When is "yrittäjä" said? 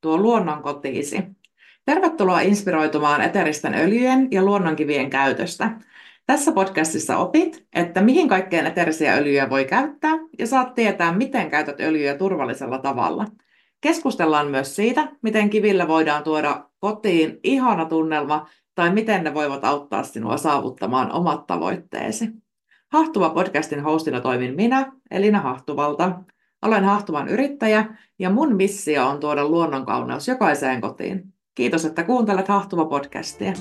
27.28-27.86